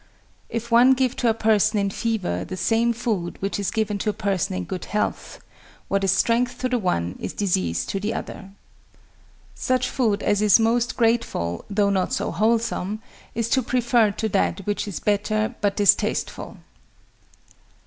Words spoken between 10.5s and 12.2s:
most grateful, though not